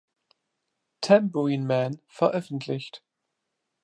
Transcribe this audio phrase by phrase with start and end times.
[1.01, 3.03] Tambourine Man" veröffentlicht.